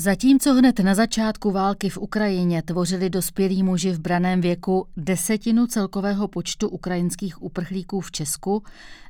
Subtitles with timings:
[0.00, 6.28] Zatímco hned na začátku války v Ukrajině tvořili dospělí muži v braném věku desetinu celkového
[6.28, 8.62] počtu ukrajinských uprchlíků v Česku,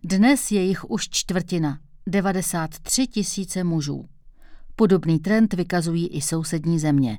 [0.04, 4.04] dnes je jich už čtvrtina, 93 tisíce mužů.
[4.76, 7.18] Podobný trend vykazují i sousední země.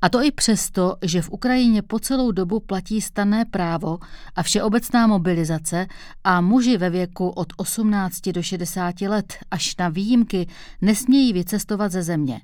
[0.00, 3.98] A to i přesto, že v Ukrajině po celou dobu platí stanné právo
[4.36, 5.86] a všeobecná mobilizace
[6.24, 10.46] a muži ve věku od 18 do 60 let až na výjimky
[10.80, 12.40] nesmějí vycestovat ze země.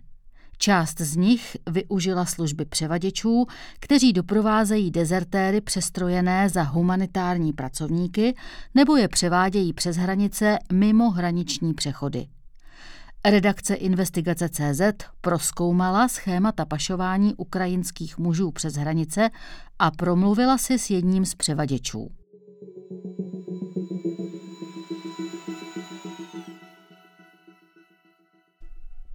[0.58, 3.46] Část z nich využila služby převaděčů,
[3.80, 8.34] kteří doprovázejí dezertéry přestrojené za humanitární pracovníky
[8.74, 12.26] nebo je převádějí přes hranice mimo hraniční přechody.
[13.24, 14.80] Redakce Investigace CZ
[15.20, 19.30] proskoumala schémata pašování ukrajinských mužů přes hranice
[19.78, 22.10] a promluvila si s jedním z převaděčů.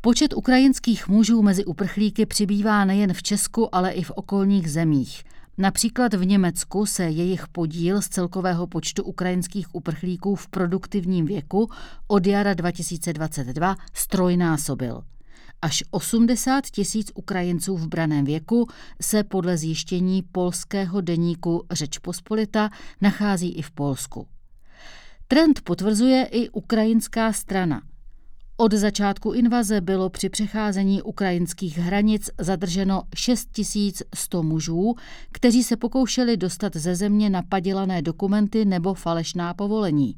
[0.06, 5.24] Počet ukrajinských mužů mezi uprchlíky přibývá nejen v Česku, ale i v okolních zemích.
[5.58, 11.70] Například v Německu se jejich podíl z celkového počtu ukrajinských uprchlíků v produktivním věku
[12.08, 15.04] od jara 2022 strojnásobil.
[15.62, 18.68] Až 80 tisíc Ukrajinců v braném věku
[19.02, 22.70] se podle zjištění polského deníku Řeč Pospolita
[23.02, 24.28] nachází i v Polsku.
[25.28, 27.82] Trend potvrzuje i ukrajinská strana–
[28.58, 34.96] od začátku invaze bylo při přecházení ukrajinských hranic zadrženo 6100 mužů,
[35.32, 40.16] kteří se pokoušeli dostat ze země na padělané dokumenty nebo falešná povolení,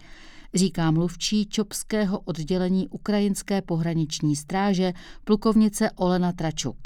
[0.54, 6.78] říká mluvčí Čopského oddělení ukrajinské pohraniční stráže plukovnice Olena Tračuk.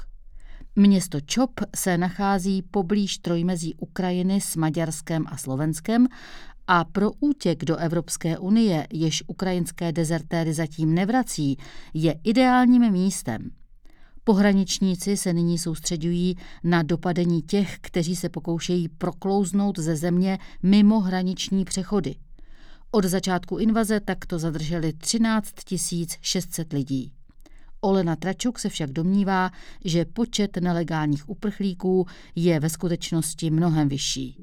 [0.76, 6.08] Město Čop se nachází poblíž trojmezí Ukrajiny s Maďarskem a Slovenskem
[6.72, 11.58] a pro útěk do Evropské unie, jež ukrajinské dezertéry zatím nevrací,
[11.94, 13.52] je ideálním místem.
[14.24, 21.66] Pohraničníci se nyní soustředují na dopadení těch, kteří se pokoušejí proklouznout ze země mimo hraniční
[21.66, 22.16] přechody.
[22.92, 25.50] Od začátku invaze takto zadrželi 13
[26.22, 27.12] 600 lidí.
[27.82, 29.52] Olena Tračuk se však domnívá,
[29.86, 32.06] že počet nelegálních uprchlíků
[32.36, 34.38] je ve skutečnosti mnohem vyšší.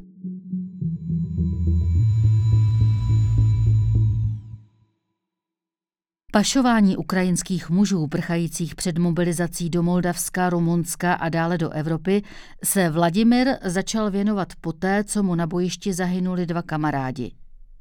[6.33, 12.23] Pašování ukrajinských mužů prchajících před mobilizací do Moldavska, Rumunska a dále do Evropy
[12.65, 17.33] se Vladimir začal věnovat poté, co mu na bojišti zahynuli dva kamarádi.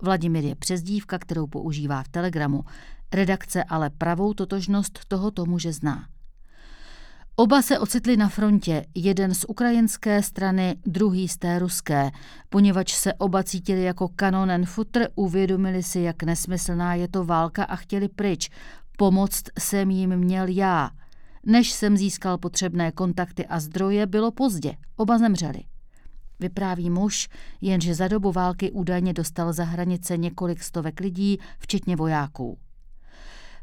[0.02, 2.64] Vladimir je přezdívka, kterou používá v Telegramu.
[3.14, 6.08] Redakce ale pravou totožnost tohoto muže zná.
[7.38, 12.12] Oba se ocitli na frontě, jeden z ukrajinské strany, druhý z té ruské.
[12.50, 17.76] Poněvadž se oba cítili jako kanonen futr, uvědomili si, jak nesmyslná je to válka a
[17.76, 18.50] chtěli pryč.
[18.98, 20.90] Pomoct jsem jim měl já.
[21.46, 24.76] Než jsem získal potřebné kontakty a zdroje, bylo pozdě.
[24.96, 25.60] Oba zemřeli.
[26.40, 27.30] Vypráví muž,
[27.62, 32.58] jenže za dobu války údajně dostal za hranice několik stovek lidí, včetně vojáků.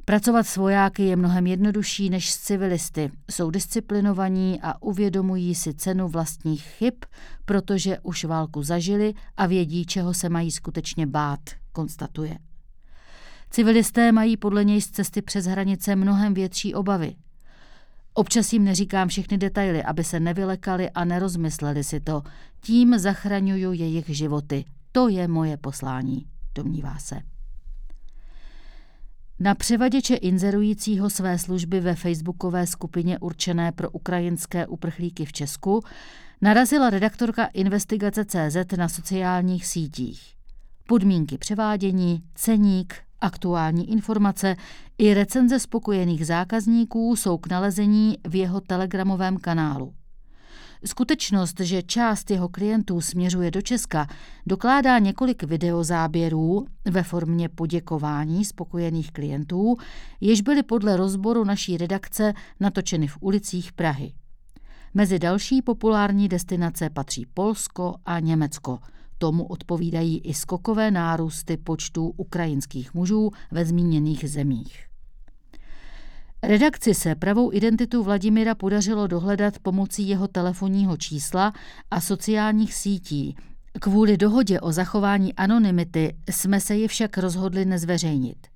[0.05, 3.11] Pracovat s vojáky je mnohem jednodušší než s civilisty.
[3.31, 6.95] Jsou disciplinovaní a uvědomují si cenu vlastních chyb,
[7.45, 11.41] protože už válku zažili a vědí, čeho se mají skutečně bát,
[11.73, 12.39] konstatuje.
[13.51, 17.15] Civilisté mají podle něj z cesty přes hranice mnohem větší obavy.
[18.15, 22.23] Občas jim neříkám všechny detaily, aby se nevylekali a nerozmysleli si to.
[22.61, 24.65] Tím zachraňuju jejich životy.
[24.93, 27.31] To je moje poslání, domnívá se.
[29.43, 35.83] Na převaděče inzerujícího své služby ve facebookové skupině určené pro ukrajinské uprchlíky v Česku
[36.41, 40.35] narazila redaktorka investigace CZ na sociálních sítích.
[40.89, 44.57] Podmínky převádění, ceník, aktuální informace
[44.99, 49.95] i recenze spokojených zákazníků jsou k nalezení v jeho telegramovém kanálu.
[50.84, 54.06] Skutečnost, že část jeho klientů směřuje do Česka,
[54.47, 59.76] dokládá několik videozáběrů ve formě poděkování spokojených klientů,
[60.20, 64.12] jež byly podle rozboru naší redakce natočeny v ulicích Prahy.
[64.94, 68.78] Mezi další populární destinace patří Polsko a Německo.
[69.19, 74.92] Tomu odpovídají i skokové nárůsty počtu ukrajinských mužů ve zmíněných zemích.
[76.44, 81.53] Redakci se pravou identitu Vladimira podařilo dohledat pomocí jeho telefonního čísla
[81.91, 83.37] a sociálních sítí.
[83.81, 88.47] Kvůli dohodě o zachování anonymity jsme se ji však rozhodli nezveřejnit.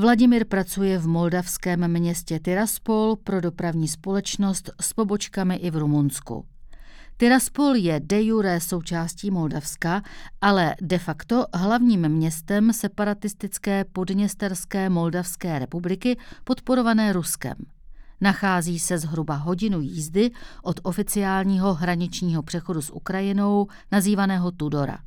[0.00, 6.44] Vladimir pracuje v moldavském městě Tiraspol pro dopravní společnost s pobočkami i v Rumunsku.
[7.20, 10.02] Tiraspol je de jure součástí Moldavska,
[10.40, 17.54] ale de facto hlavním městem separatistické podněsterské Moldavské republiky podporované Ruskem.
[18.20, 20.30] Nachází se zhruba hodinu jízdy
[20.62, 24.98] od oficiálního hraničního přechodu s Ukrajinou, nazývaného Tudora.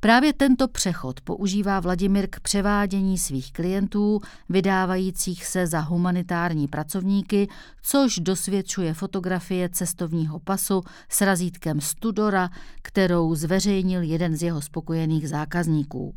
[0.00, 7.48] Právě tento přechod používá Vladimir k převádění svých klientů, vydávajících se za humanitární pracovníky,
[7.82, 12.48] což dosvědčuje fotografie cestovního pasu s razítkem Studora,
[12.82, 16.14] kterou zveřejnil jeden z jeho spokojených zákazníků.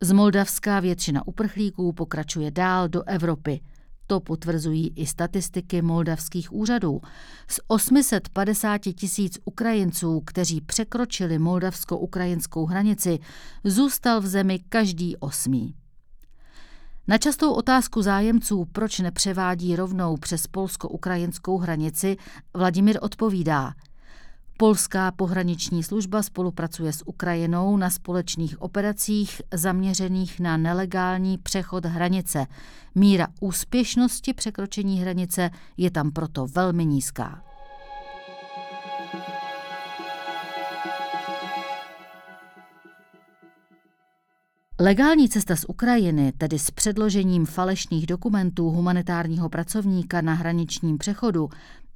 [0.00, 3.60] Z Moldavska většina uprchlíků pokračuje dál do Evropy–
[4.10, 7.00] to potvrzují i statistiky moldavských úřadů.
[7.48, 13.18] Z 850 tisíc Ukrajinců, kteří překročili moldavsko-ukrajinskou hranici,
[13.64, 15.74] zůstal v zemi každý osmý.
[17.08, 22.16] Na častou otázku zájemců, proč nepřevádí rovnou přes polsko-ukrajinskou hranici,
[22.54, 23.72] Vladimír odpovídá–
[24.60, 32.46] Polská pohraniční služba spolupracuje s Ukrajinou na společných operacích zaměřených na nelegální přechod hranice.
[32.94, 37.42] Míra úspěšnosti překročení hranice je tam proto velmi nízká.
[44.80, 51.48] Legální cesta z Ukrajiny, tedy s předložením falešných dokumentů humanitárního pracovníka na hraničním přechodu,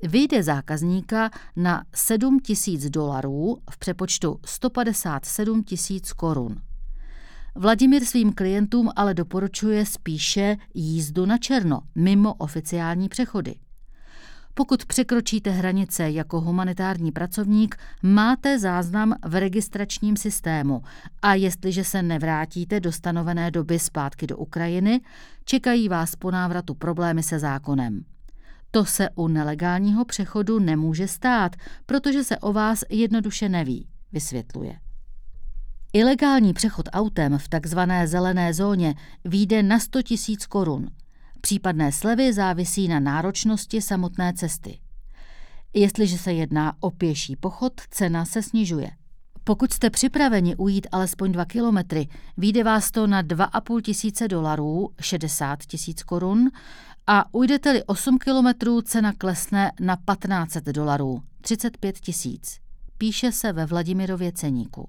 [0.08, 6.56] vyjde zákazníka na 7 tisíc dolarů v přepočtu 157 tisíc korun.
[7.54, 13.54] Vladimír svým klientům ale doporučuje spíše jízdu na černo, mimo oficiální přechody.
[14.54, 20.82] Pokud překročíte hranice jako humanitární pracovník, máte záznam v registračním systému
[21.22, 25.00] a jestliže se nevrátíte do stanovené doby zpátky do Ukrajiny,
[25.44, 28.04] čekají vás po návratu problémy se zákonem.
[28.74, 31.56] To se u nelegálního přechodu nemůže stát,
[31.86, 34.78] protože se o vás jednoduše neví, vysvětluje.
[35.92, 38.94] Ilegální přechod autem v takzvané zelené zóně
[39.24, 39.98] výjde na 100
[40.28, 40.90] 000 korun.
[41.40, 44.78] Případné slevy závisí na náročnosti samotné cesty.
[45.74, 48.90] Jestliže se jedná o pěší pochod, cena se snižuje.
[49.44, 55.64] Pokud jste připraveni ujít alespoň 2 kilometry, vyjde vás to na 2,5 tisíce dolarů, 60
[55.64, 56.50] tisíc korun,
[57.06, 62.58] a ujdete-li 8 kilometrů, cena klesne na 1500 dolarů, 35 tisíc.
[62.98, 64.88] Píše se ve Vladimirově ceníku.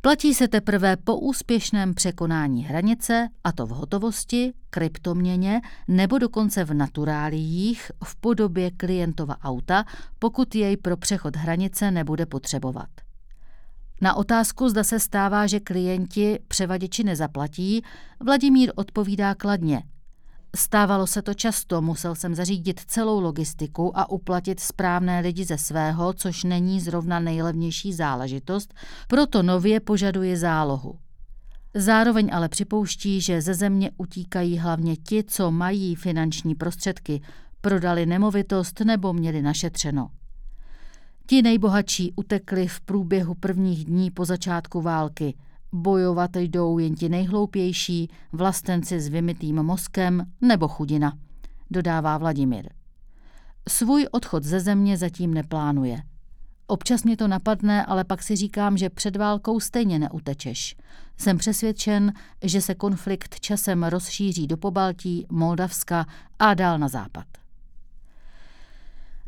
[0.00, 6.74] Platí se teprve po úspěšném překonání hranice, a to v hotovosti, kryptoměně nebo dokonce v
[6.74, 9.84] naturáliích v podobě klientova auta,
[10.18, 12.88] pokud jej pro přechod hranice nebude potřebovat.
[14.00, 17.82] Na otázku, zda se stává, že klienti převaděči nezaplatí,
[18.20, 19.82] Vladimír odpovídá kladně.
[20.56, 26.12] Stávalo se to často, musel jsem zařídit celou logistiku a uplatit správné lidi ze svého,
[26.12, 28.74] což není zrovna nejlevnější záležitost,
[29.08, 30.98] proto nově požaduje zálohu.
[31.74, 37.22] Zároveň ale připouští, že ze země utíkají hlavně ti, co mají finanční prostředky,
[37.60, 40.10] prodali nemovitost nebo měli našetřeno.
[41.26, 45.34] Ti nejbohatší utekli v průběhu prvních dní po začátku války–
[45.72, 51.18] Bojovat jdou jen ti nejhloupější, vlastenci s vymitým mozkem nebo chudina,
[51.70, 52.68] dodává Vladimír.
[53.68, 56.02] Svůj odchod ze země zatím neplánuje.
[56.66, 60.76] Občas mě to napadne, ale pak si říkám, že před válkou stejně neutečeš.
[61.18, 66.06] Jsem přesvědčen, že se konflikt časem rozšíří do Pobaltí, Moldavska
[66.38, 67.26] a dál na západ.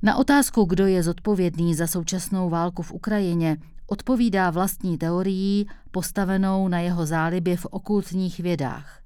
[0.02, 6.80] Na otázku, kdo je zodpovědný za současnou válku v Ukrajině, odpovídá vlastní teorií postavenou na
[6.80, 9.00] jeho zálibě v okultních vědách.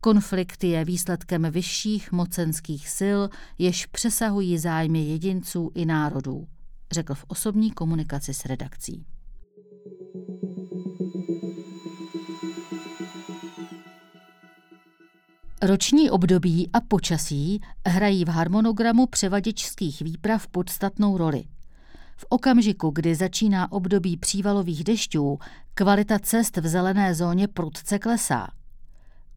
[0.00, 3.20] Konflikt je výsledkem vyšších mocenských sil,
[3.58, 6.46] jež přesahují zájmy jedinců i národů,
[6.92, 9.06] řekl v osobní komunikaci s redakcí.
[15.62, 21.44] Roční období a počasí hrají v harmonogramu převaděčských výprav podstatnou roli–
[22.20, 25.38] v okamžiku, kdy začíná období přívalových dešťů,
[25.74, 28.48] kvalita cest v zelené zóně prudce klesá.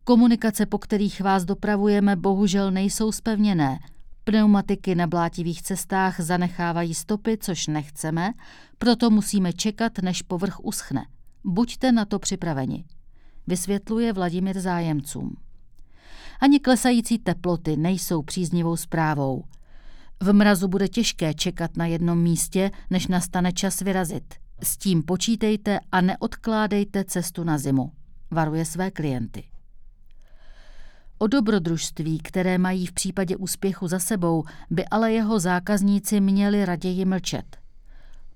[0.03, 3.79] Komunikace, po kterých vás dopravujeme, bohužel nejsou spevněné.
[4.23, 8.33] Pneumatiky na blátivých cestách zanechávají stopy, což nechceme,
[8.77, 11.05] proto musíme čekat, než povrch uschne.
[11.43, 12.85] Buďte na to připraveni,
[13.47, 15.35] vysvětluje Vladimír zájemcům.
[16.39, 19.43] Ani klesající teploty nejsou příznivou zprávou–
[20.23, 24.33] v mrazu bude těžké čekat na jednom místě, než nastane čas vyrazit.
[24.63, 27.91] S tím počítejte a neodkládejte cestu na zimu,
[28.31, 29.43] varuje své klienty.
[31.17, 37.05] O dobrodružství, které mají v případě úspěchu za sebou, by ale jeho zákazníci měli raději
[37.05, 37.57] mlčet.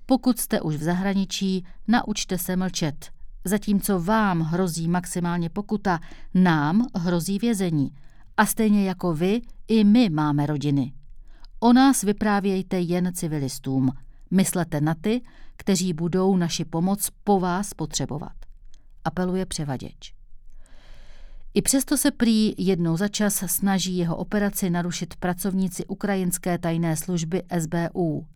[0.06, 3.10] Pokud jste už v zahraničí, naučte se mlčet.
[3.44, 6.00] Zatímco vám hrozí maximálně pokuta,
[6.34, 7.90] nám hrozí vězení.
[8.36, 10.92] A stejně jako vy, i my máme rodiny.
[11.60, 13.92] O nás vyprávějte jen civilistům.
[14.30, 15.20] Myslete na ty,
[15.56, 18.32] kteří budou naši pomoc po vás potřebovat.
[19.04, 20.14] Apeluje převaděč.
[21.54, 27.42] I přesto se prý jednou za čas snaží jeho operaci narušit pracovníci ukrajinské tajné služby
[27.58, 28.26] SBU.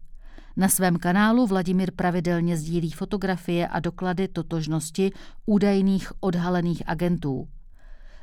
[0.56, 5.12] Na svém kanálu Vladimír pravidelně sdílí fotografie a doklady totožnosti
[5.46, 7.48] údajných odhalených agentů.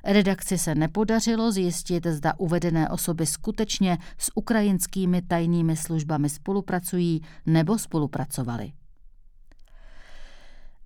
[0.03, 8.71] Redakci se nepodařilo zjistit, zda uvedené osoby skutečně s ukrajinskými tajnými službami spolupracují nebo spolupracovali.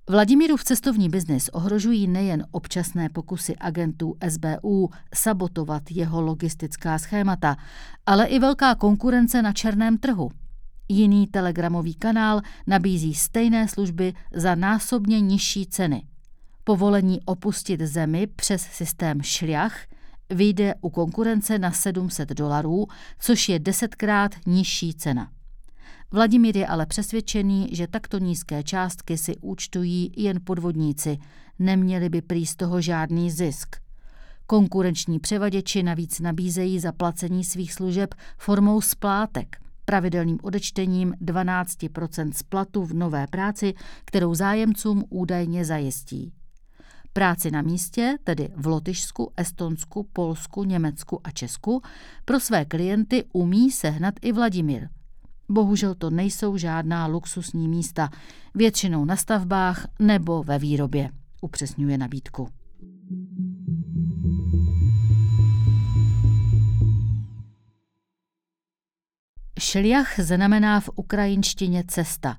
[0.10, 7.55] Vladimírův cestovní biznis ohrožují nejen občasné pokusy agentů SBU sabotovat jeho logistická schémata,
[8.05, 10.32] ale i velká konkurence na černém trhu.
[10.89, 16.03] Jiný telegramový kanál nabízí stejné služby za násobně nižší ceny.
[16.63, 19.77] Povolení opustit zemi přes systém šliach
[20.29, 22.88] vyjde u konkurence na 700 dolarů,
[23.20, 25.32] což je desetkrát nižší cena.
[26.12, 31.17] Vladimír je ale přesvědčený, že takto nízké částky si účtují jen podvodníci,
[31.60, 33.75] neměli by prý z toho žádný zisk.
[34.48, 41.77] Konkurenční převaděči navíc nabízejí zaplacení svých služeb formou splátek, pravidelným odečtením 12
[42.32, 43.74] z platu v nové práci,
[44.05, 46.34] kterou zájemcům údajně zajistí.
[47.13, 51.82] Práci na místě, tedy v Lotyšsku, Estonsku, Polsku, Německu a Česku,
[52.25, 54.89] pro své klienty umí sehnat i Vladimír–
[55.50, 58.10] Bohužel to nejsou žádná luxusní místa,
[58.55, 61.10] většinou na stavbách nebo ve výrobě,
[61.41, 62.50] upřesňuje nabídku.
[69.60, 72.38] Šliach znamená v ukrajinštině cesta.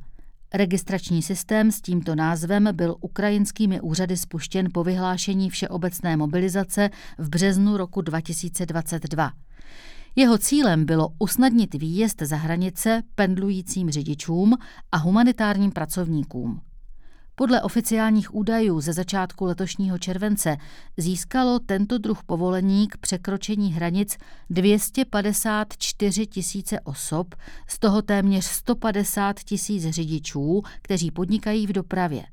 [0.56, 7.76] Registrační systém s tímto názvem byl ukrajinskými úřady spuštěn po vyhlášení všeobecné mobilizace v březnu
[7.76, 9.32] roku 2022.
[10.16, 14.54] Jeho cílem bylo usnadnit výjezd za hranice pendlujícím řidičům
[14.92, 16.61] a humanitárním pracovníkům.
[17.37, 20.57] Podle oficiálních údajů ze začátku letošního července
[20.97, 24.17] získalo tento druh povolení k překročení hranic
[24.50, 27.35] 254 tisíce osob,
[27.69, 32.25] z toho téměř 150 tisíc řidičů, kteří podnikají v dopravě.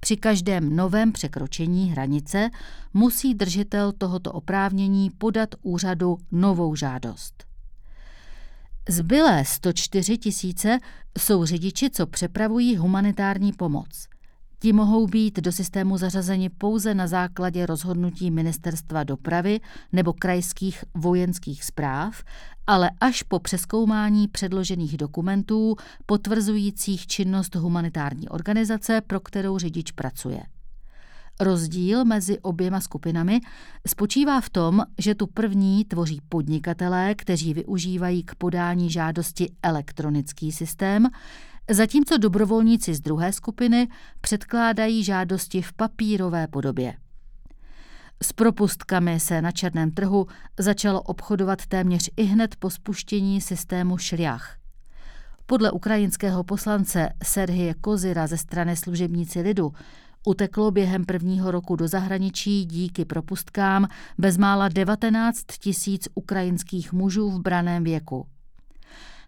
[0.00, 2.50] Při každém novém překročení hranice
[2.94, 7.44] musí držitel tohoto oprávnění podat úřadu novou žádost.
[8.88, 10.78] Zbylé 104 tisíce
[11.18, 14.09] jsou řidiči, co přepravují humanitární pomoc.
[14.62, 19.60] Ti mohou být do systému zařazeni pouze na základě rozhodnutí Ministerstva dopravy
[19.92, 22.22] nebo krajských vojenských zpráv,
[22.66, 25.76] ale až po přeskoumání předložených dokumentů
[26.06, 30.42] potvrzujících činnost humanitární organizace, pro kterou řidič pracuje.
[31.40, 33.40] Rozdíl mezi oběma skupinami
[33.86, 41.08] spočívá v tom, že tu první tvoří podnikatelé, kteří využívají k podání žádosti elektronický systém,
[41.74, 43.88] zatímco dobrovolníci z druhé skupiny
[44.20, 46.94] předkládají žádosti v papírové podobě.
[48.22, 50.26] S propustkami se na černém trhu
[50.58, 54.56] začalo obchodovat téměř i hned po spuštění systému šliach.
[55.46, 59.72] Podle ukrajinského poslance Serhije Kozira ze strany služebníci lidu
[60.26, 67.84] uteklo během prvního roku do zahraničí díky propustkám bezmála 19 tisíc ukrajinských mužů v braném
[67.84, 68.26] věku.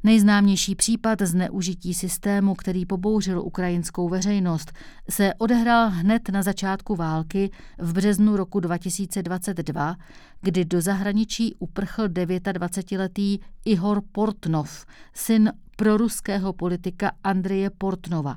[0.05, 4.73] Nejznámější případ zneužití systému, který pobouřil ukrajinskou veřejnost,
[5.11, 9.97] se odehrál hned na začátku války v březnu roku 2022,
[10.41, 18.37] kdy do zahraničí uprchl 29-letý Ihor Portnov, syn proruského politika Andreje Portnova.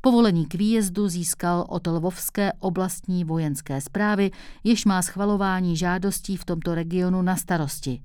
[0.00, 4.30] Povolení k výjezdu získal od Lvovské oblastní vojenské zprávy,
[4.64, 8.02] jež má schvalování žádostí v tomto regionu na starosti.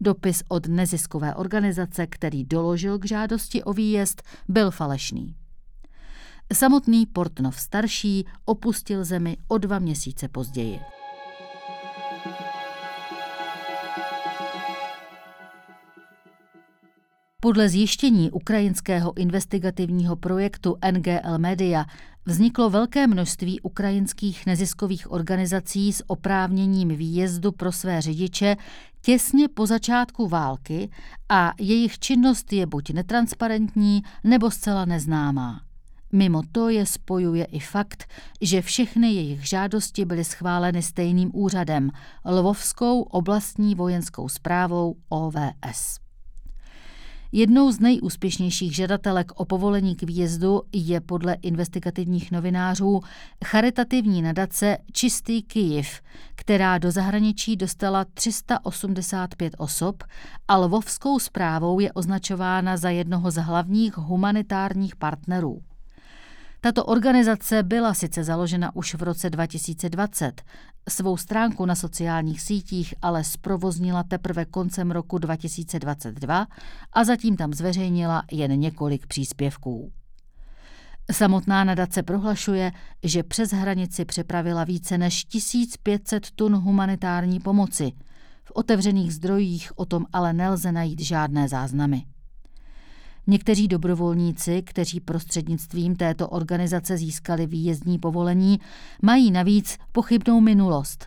[0.00, 5.34] Dopis od neziskové organizace, který doložil k žádosti o výjezd, byl falešný.
[6.52, 10.80] Samotný Portnov starší opustil zemi o dva měsíce později.
[17.40, 21.84] Podle zjištění ukrajinského investigativního projektu NGL Media
[22.28, 28.56] vzniklo velké množství ukrajinských neziskových organizací s oprávněním výjezdu pro své řidiče
[29.00, 30.90] těsně po začátku války
[31.28, 35.60] a jejich činnost je buď netransparentní nebo zcela neznámá.
[36.12, 38.04] Mimo to je spojuje i fakt,
[38.40, 41.90] že všechny jejich žádosti byly schváleny stejným úřadem,
[42.24, 46.07] Lvovskou oblastní vojenskou zprávou OVS.
[47.32, 53.00] Jednou z nejúspěšnějších žadatelek o povolení k výjezdu je podle investigativních novinářů
[53.44, 56.00] charitativní nadace Čistý Kyjiv,
[56.34, 60.04] která do zahraničí dostala 385 osob
[60.48, 65.62] a lvovskou zprávou je označována za jednoho z hlavních humanitárních partnerů.
[66.68, 70.42] Tato organizace byla sice založena už v roce 2020,
[70.88, 76.46] svou stránku na sociálních sítích ale zprovoznila teprve koncem roku 2022
[76.92, 79.92] a zatím tam zveřejnila jen několik příspěvků.
[81.12, 82.72] Samotná nadace prohlašuje,
[83.02, 87.92] že přes hranici přepravila více než 1500 tun humanitární pomoci.
[88.44, 92.02] V otevřených zdrojích o tom ale nelze najít žádné záznamy.
[93.30, 98.60] Někteří dobrovolníci, kteří prostřednictvím této organizace získali výjezdní povolení,
[99.02, 101.06] mají navíc pochybnou minulost.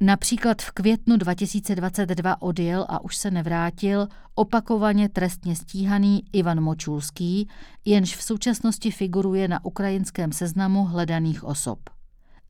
[0.00, 7.48] Například v květnu 2022 odjel a už se nevrátil opakovaně trestně stíhaný Ivan Močulský,
[7.84, 11.78] jenž v současnosti figuruje na ukrajinském seznamu hledaných osob.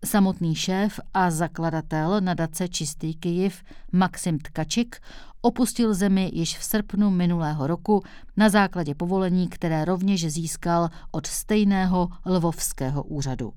[0.04, 3.62] Samotný šéf a zakladatel nadace Čistý Kyjiv
[3.92, 4.96] Maxim Tkačik
[5.40, 8.02] opustil zemi již v srpnu minulého roku
[8.36, 13.52] na základě povolení, které rovněž získal od stejného lvovského úřadu.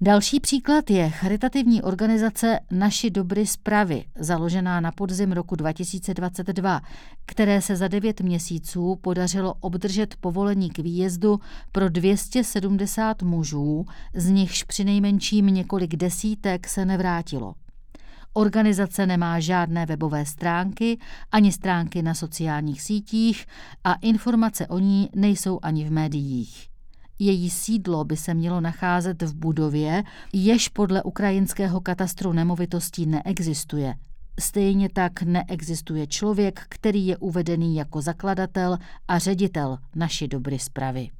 [0.00, 6.80] Další příklad je charitativní organizace Naši dobry zpravy, založená na podzim roku 2022,
[7.26, 11.40] které se za devět měsíců podařilo obdržet povolení k výjezdu
[11.72, 17.54] pro 270 mužů, z nichž přinejmenším několik desítek se nevrátilo.
[18.36, 20.98] Organizace nemá žádné webové stránky
[21.32, 23.46] ani stránky na sociálních sítích
[23.84, 26.68] a informace o ní nejsou ani v médiích.
[27.18, 33.94] Její sídlo by se mělo nacházet v budově, jež podle ukrajinského katastru nemovitostí neexistuje.
[34.40, 41.10] Stejně tak neexistuje člověk, který je uvedený jako zakladatel a ředitel naší dobry zpravy.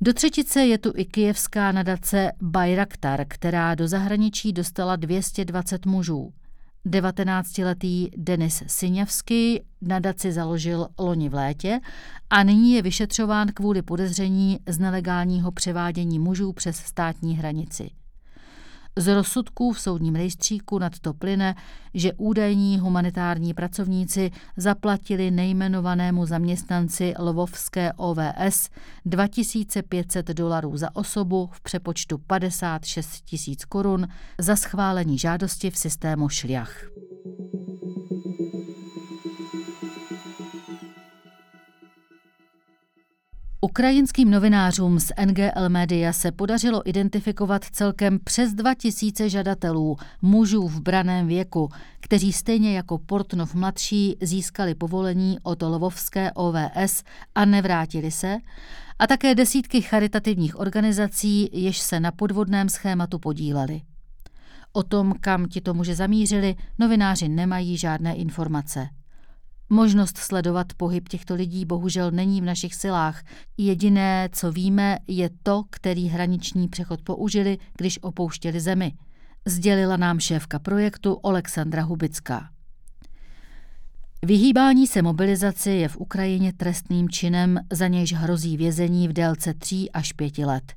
[0.00, 6.32] Do třetice je tu i kijevská nadace Bayraktar, která do zahraničí dostala 220 mužů.
[6.86, 11.80] 19-letý Denis Siněvský nadaci založil loni v létě
[12.30, 17.90] a nyní je vyšetřován kvůli podezření z nelegálního převádění mužů přes státní hranici.
[18.96, 21.54] Z rozsudků v soudním rejstříku nad to plyne,
[21.94, 28.70] že údajní humanitární pracovníci zaplatili nejmenovanému zaměstnanci Lvovské OVS
[29.04, 36.84] 2500 dolarů za osobu v přepočtu 56 tisíc korun za schválení žádosti v systému šliach.
[43.60, 51.26] Ukrajinským novinářům z NGL Media se podařilo identifikovat celkem přes 2000 žadatelů, mužů v braném
[51.26, 51.68] věku,
[52.00, 57.02] kteří stejně jako Portnov mladší získali povolení od Lvovské OVS
[57.34, 58.36] a nevrátili se,
[58.98, 63.80] a také desítky charitativních organizací, jež se na podvodném schématu podíleli.
[64.72, 68.88] O tom, kam ti to muže zamířili, novináři nemají žádné informace.
[69.70, 73.22] Možnost sledovat pohyb těchto lidí bohužel není v našich silách.
[73.56, 78.92] Jediné, co víme, je to, který hraniční přechod použili, když opouštěli zemi.
[79.46, 82.50] Sdělila nám šéfka projektu Alexandra Hubická.
[84.22, 89.90] Vyhýbání se mobilizaci je v Ukrajině trestným činem, za nějž hrozí vězení v délce 3
[89.90, 90.72] až 5 let.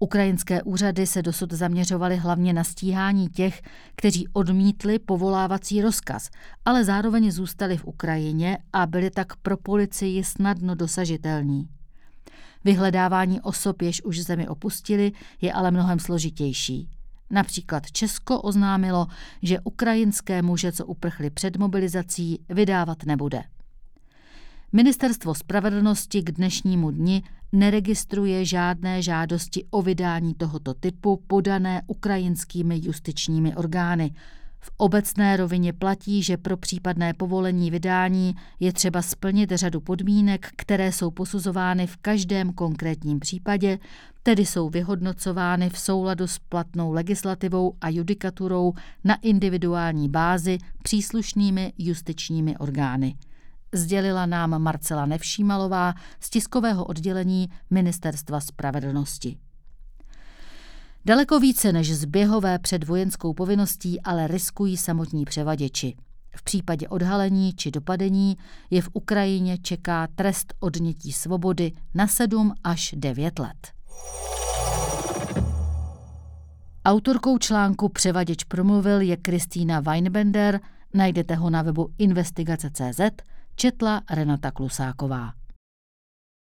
[0.00, 3.62] Ukrajinské úřady se dosud zaměřovaly hlavně na stíhání těch,
[3.96, 6.30] kteří odmítli povolávací rozkaz,
[6.64, 11.68] ale zároveň zůstali v Ukrajině a byli tak pro policii snadno dosažitelní.
[12.64, 16.88] Vyhledávání osob, jež už zemi opustili, je ale mnohem složitější.
[17.30, 19.06] Například Česko oznámilo,
[19.42, 23.42] že ukrajinské muže, co uprchli před mobilizací, vydávat nebude.
[24.72, 33.56] Ministerstvo spravedlnosti k dnešnímu dni neregistruje žádné žádosti o vydání tohoto typu podané ukrajinskými justičními
[33.56, 34.14] orgány.
[34.60, 40.92] V obecné rovině platí, že pro případné povolení vydání je třeba splnit řadu podmínek, které
[40.92, 43.78] jsou posuzovány v každém konkrétním případě,
[44.22, 48.72] tedy jsou vyhodnocovány v souladu s platnou legislativou a judikaturou
[49.04, 53.16] na individuální bázi příslušnými justičními orgány
[53.76, 59.38] sdělila nám Marcela Nevšímalová z tiskového oddělení Ministerstva spravedlnosti.
[61.04, 65.96] Daleko více než zběhové před vojenskou povinností ale riskují samotní převaděči.
[66.36, 68.36] V případě odhalení či dopadení
[68.70, 73.76] je v Ukrajině čeká trest odnětí svobody na 7 až 9 let.
[76.84, 80.60] Autorkou článku Převaděč promluvil je Kristýna Weinbender,
[80.94, 83.00] najdete ho na webu investigace.cz
[83.56, 85.45] četla Renata Klusáková.